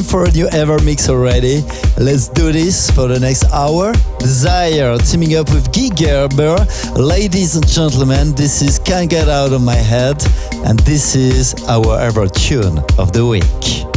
[0.00, 1.62] time for a new Ever mix already.
[1.98, 3.92] Let's do this for the next hour.
[4.18, 6.66] Desire teaming up with Guy Gerber.
[6.96, 10.22] Ladies and gentlemen, this is Can't Get Out of My Head,
[10.66, 13.89] and this is our Ever tune of the week.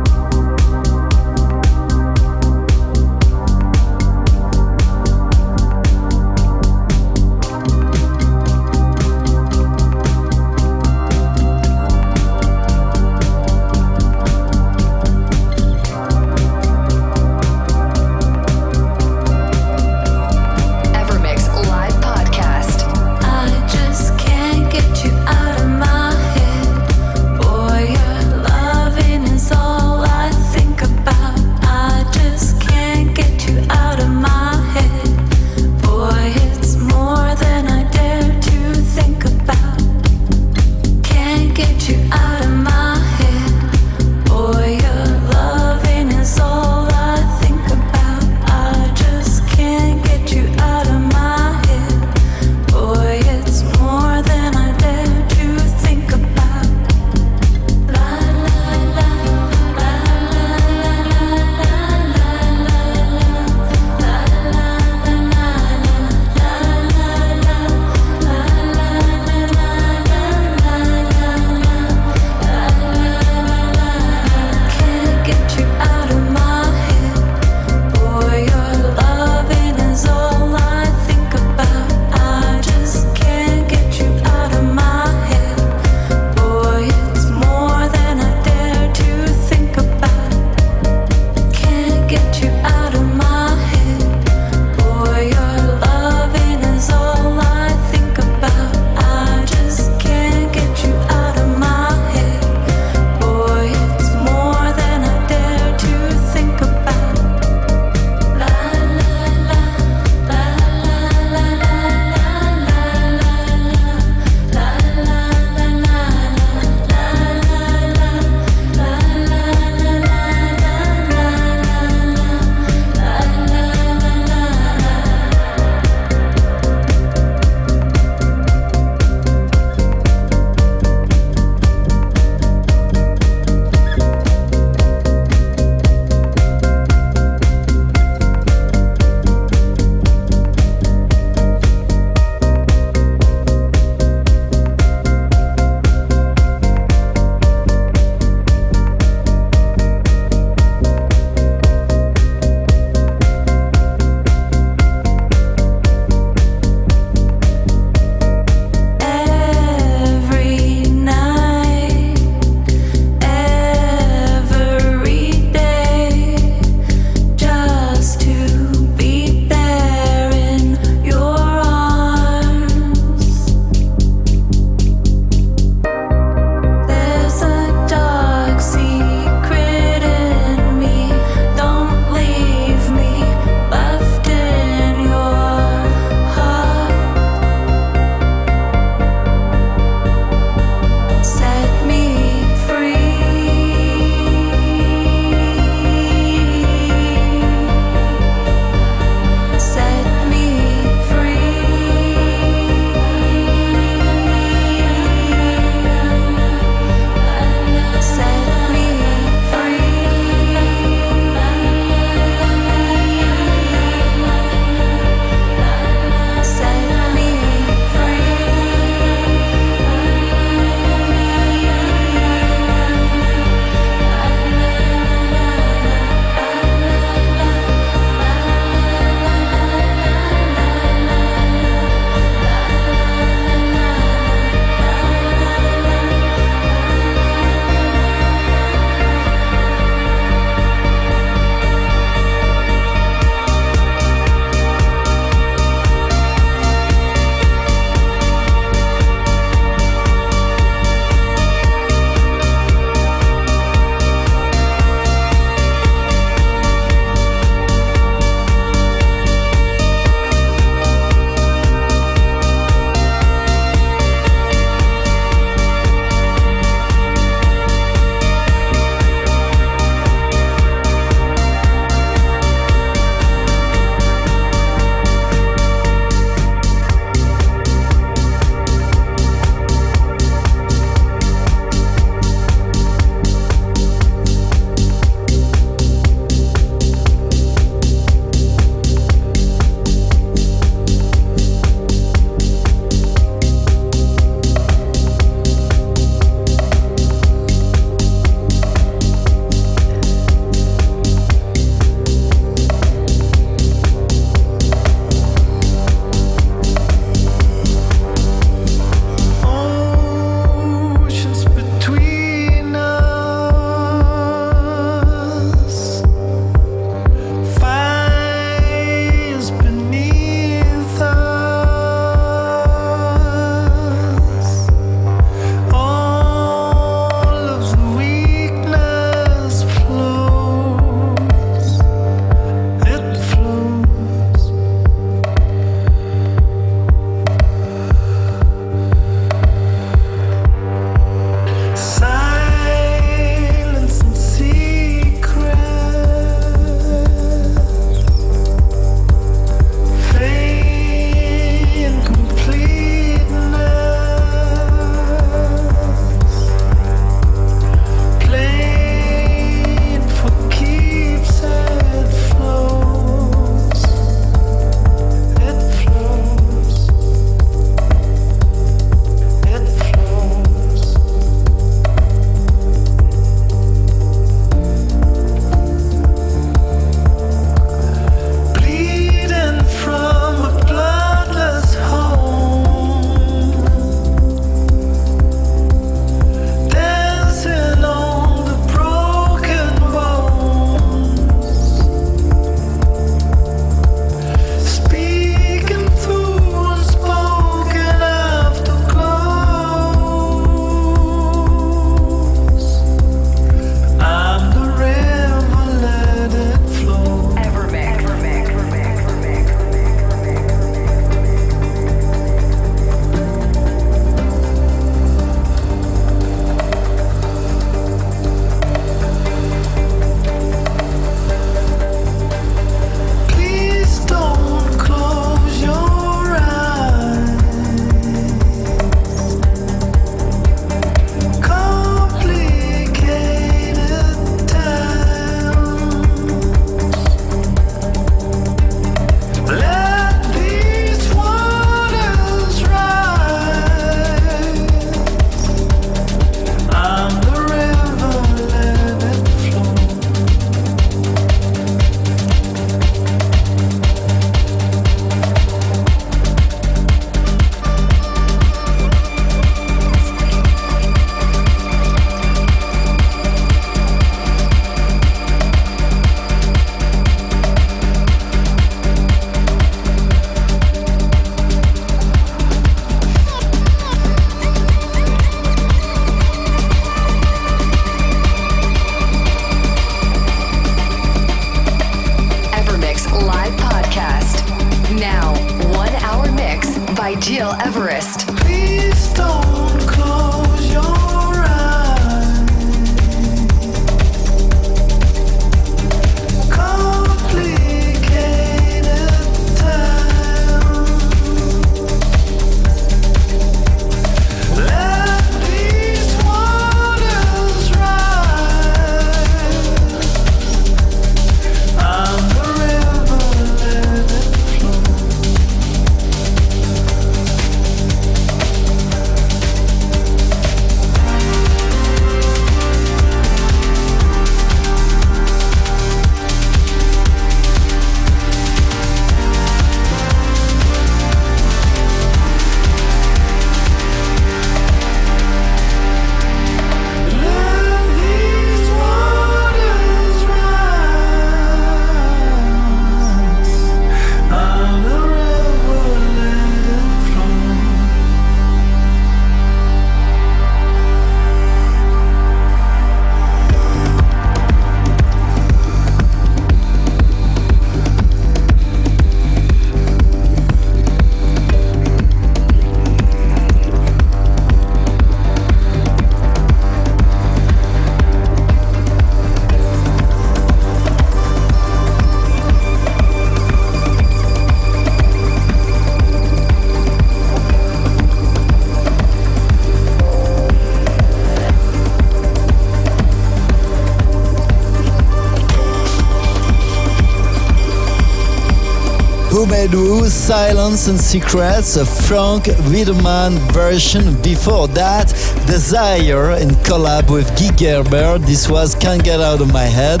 [590.10, 594.20] Silence and Secrets, a Frank Wiedemann version.
[594.22, 595.08] Before that,
[595.46, 598.18] Desire in collab with Guy Gerber.
[598.18, 600.00] This was Can't Get Out of My Head,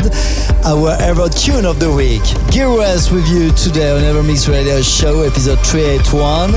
[0.64, 2.22] our ever tune of the week.
[2.52, 6.54] Gil Everest with you today on Evermix Radio Show, episode 381.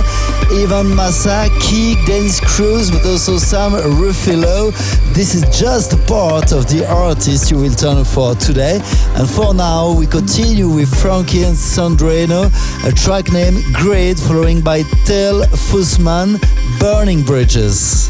[0.61, 4.71] Ivan Massa, Keek, Dennis Cruz, but also Sam Ruffillo.
[5.13, 8.81] This is just part of the artist you will turn for today.
[9.15, 12.49] And for now, we continue with Frankey and Sandrino,
[12.83, 16.39] a track named Great, following by Tal Fussman,
[16.79, 18.09] Burning Bridges.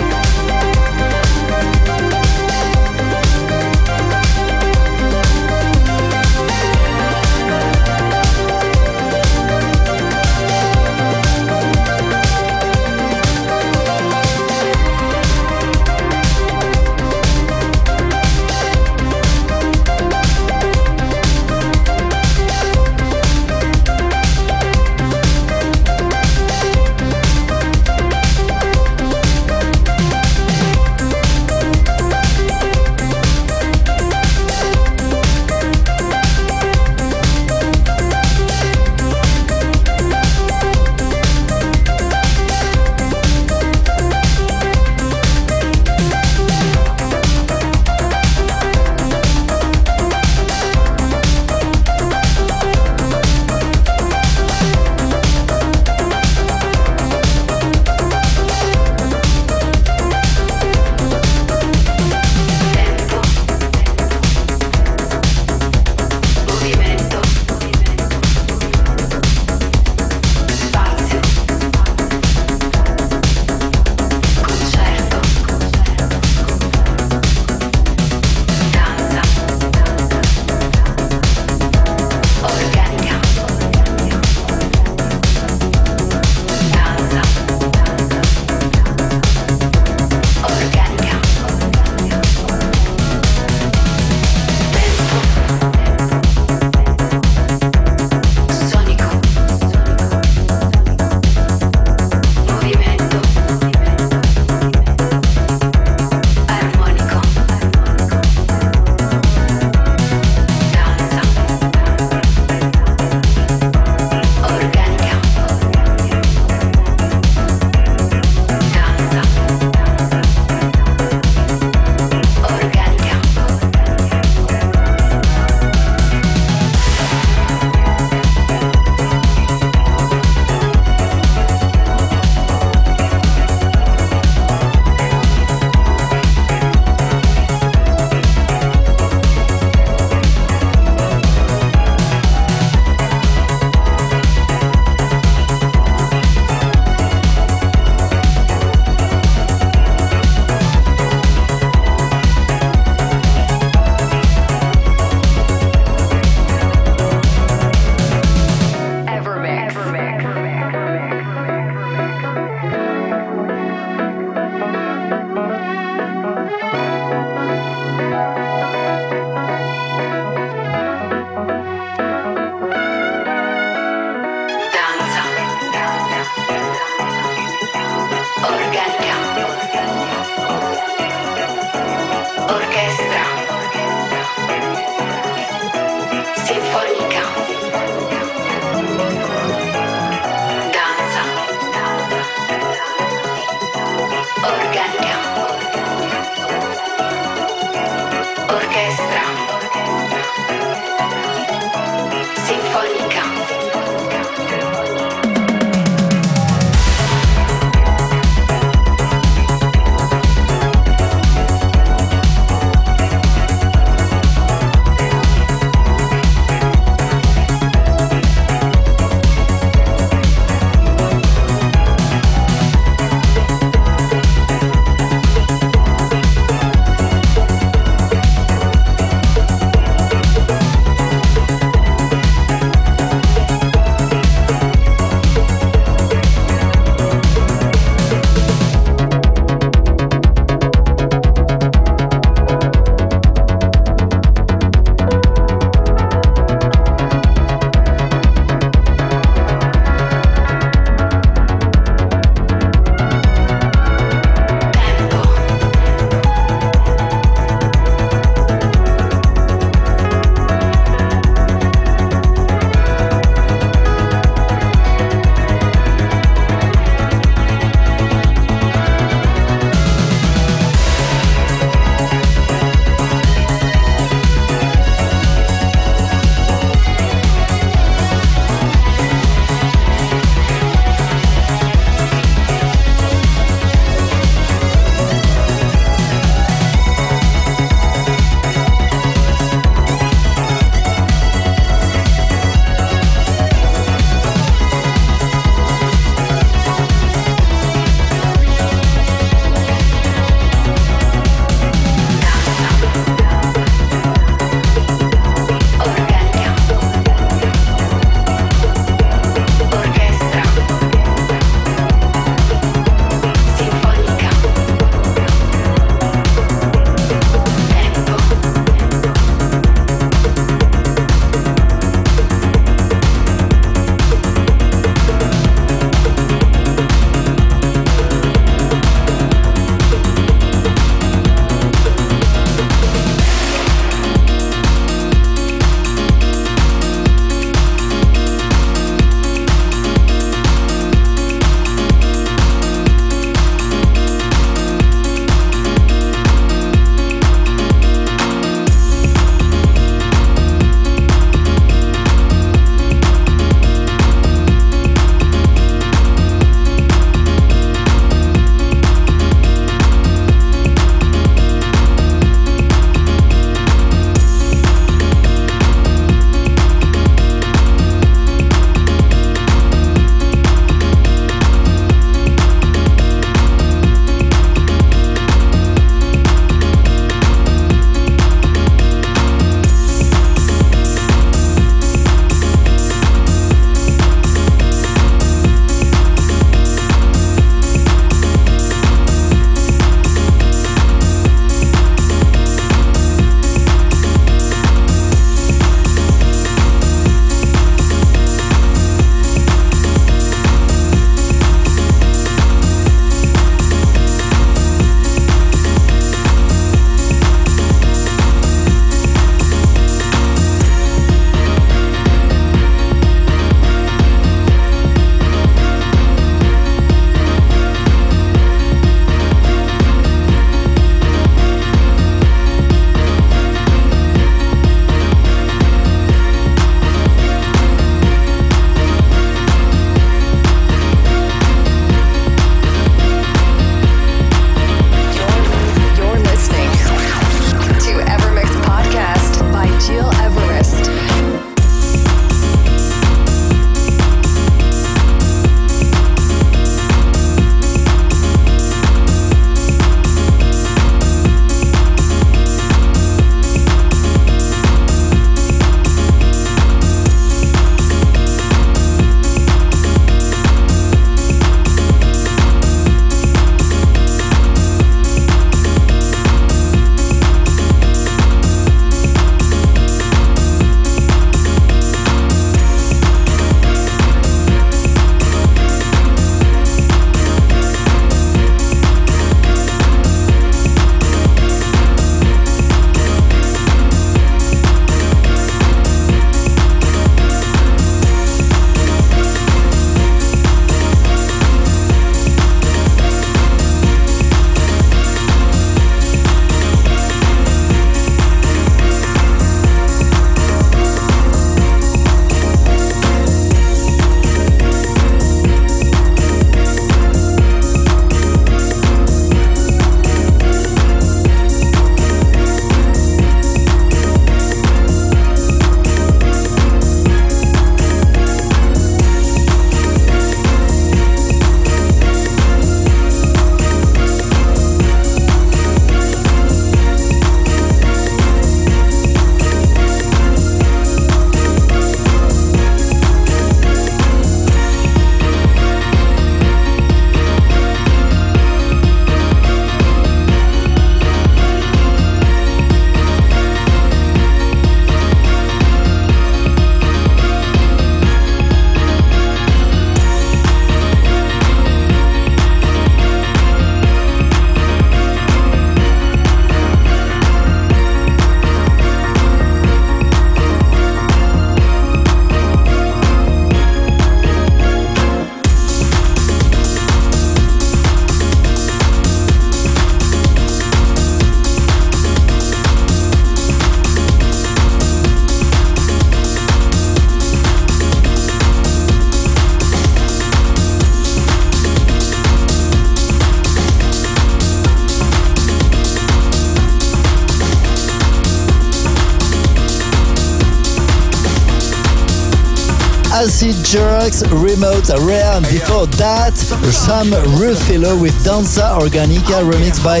[593.24, 597.08] Acid Jerks, Remote Area, and before that, Sam
[597.40, 600.00] Ruffillo with Danza Organica remixed by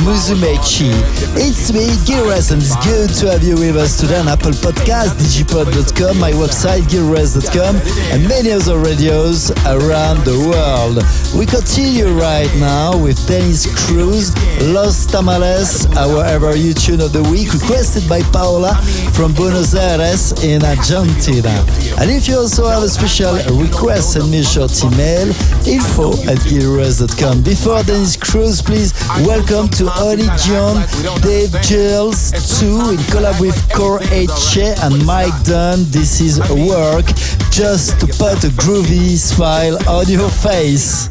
[0.00, 0.88] Muzumechi.
[1.36, 4.52] It's me, Gil Everest, and it's good to have you with us today on Apple
[4.52, 7.76] Podcast, digipod.com, my website, gileverest.com,
[8.10, 11.02] and many other radios around the world.
[11.38, 17.12] We continue right now with Dennis Cruz, Los Tamales, uh, our ever you tune of
[17.12, 18.74] the week, requested by Paola
[19.12, 21.52] from Buenos Aires in Argentina.
[21.98, 25.28] And if you also have a special request, send me a short email,
[25.66, 27.42] info at gileverest.com.
[27.42, 28.92] Before Dennis Cruz, please
[29.26, 30.82] welcome to Oli John,
[31.22, 35.84] Dave Giles 2 in collab with Core Eche and Mike Dunn.
[35.90, 37.06] This is work
[37.52, 41.10] just to put a groovy smile on your face.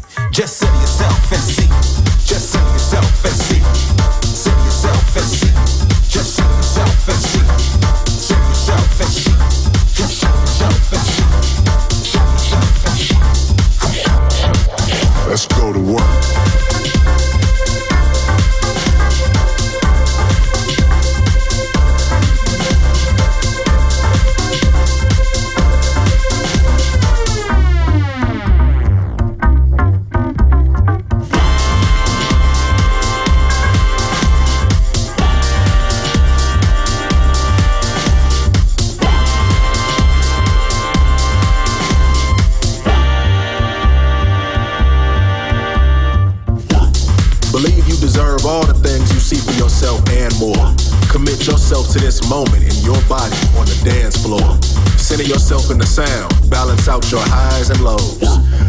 [56.86, 58.20] Balance out your highs and lows.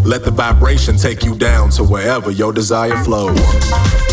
[0.05, 4.12] Let the vibration take you down to wherever your desire flows.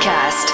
[0.00, 0.49] Podcast.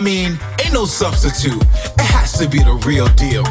[0.00, 1.60] I mean, ain't no substitute.
[1.60, 3.44] It has to be the real deal.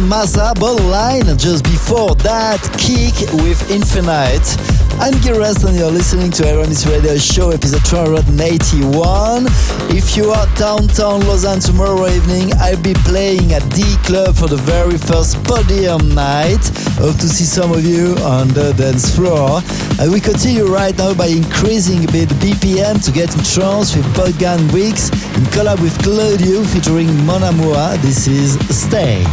[0.00, 1.36] Ivan Maza Borderline.
[1.36, 4.44] Just before that, Kick with Infinite.
[5.00, 9.46] I'm Gires and you're listening to EverMix Radio Show episode 281.
[9.96, 14.56] If you are downtown Lausanne tomorrow evening, I'll be playing at D Club for the
[14.56, 16.64] very first podium night.
[16.96, 19.60] Hope to see some of you on the dance floor.
[20.00, 24.06] And we continue right now by increasing a bit BPM to get in trance with
[24.16, 27.96] Bogdan Weeks in collab with Claudio featuring Mon Amour.
[27.98, 29.24] This is Stay.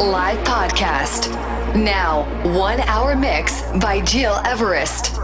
[0.00, 1.28] Live Podcast.
[1.76, 2.22] Now,
[2.58, 5.19] one hour mix by Gil Everest.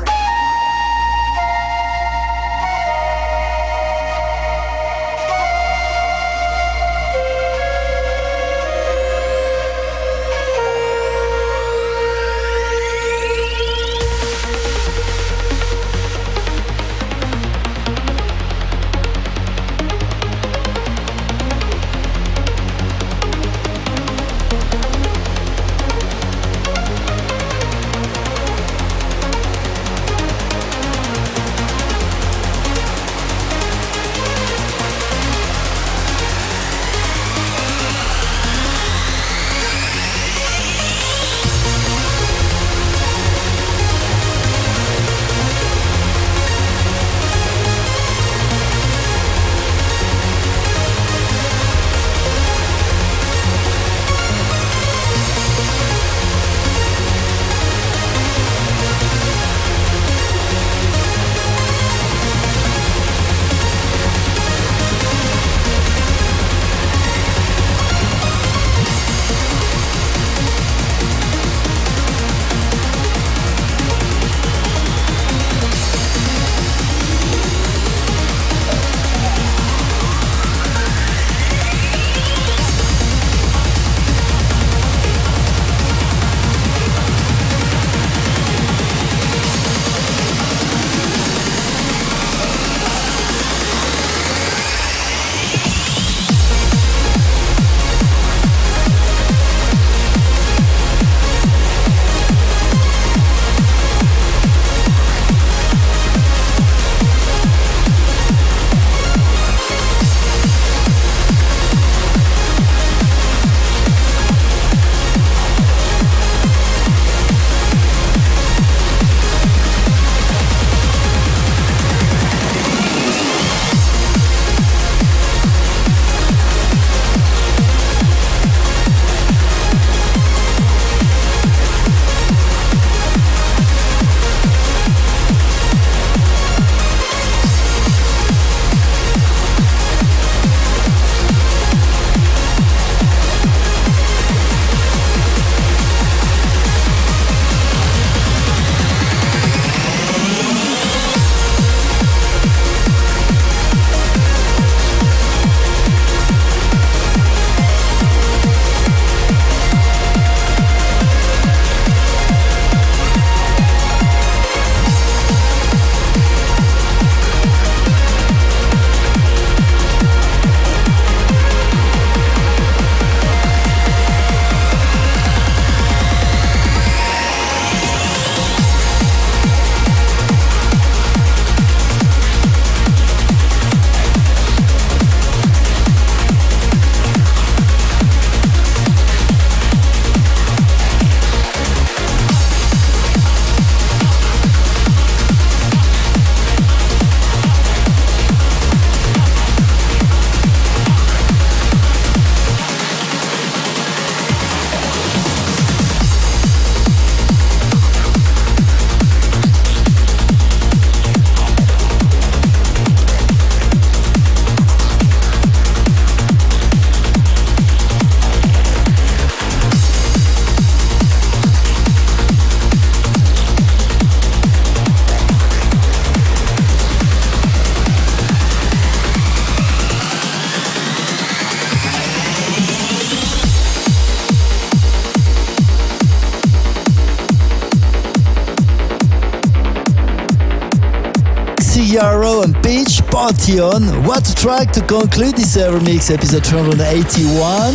[243.26, 243.58] Party
[244.06, 247.74] What track to conclude this uh, EverMix episode 281.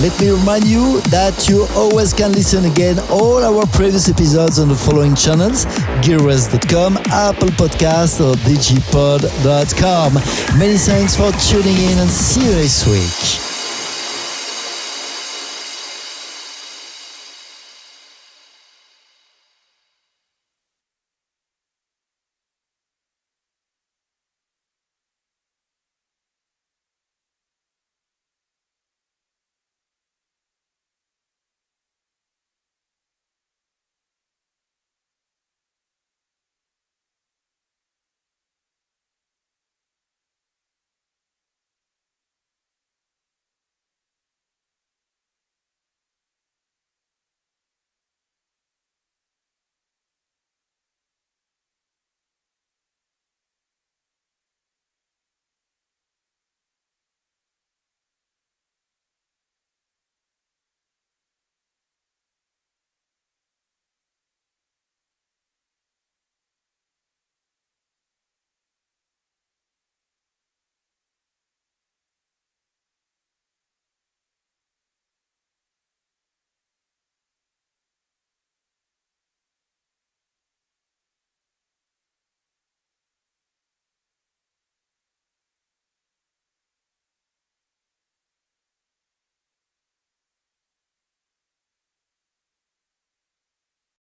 [0.00, 4.68] Let me remind you that you always can listen again all our previous episodes on
[4.68, 5.64] the following channels
[6.06, 10.14] gileverest.com, Apple Podcast or digipod.com.
[10.56, 13.51] Many thanks for tuning in and see you next week.